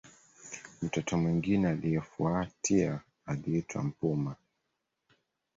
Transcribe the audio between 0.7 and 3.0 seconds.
Mtoto mwingine aliyefuatia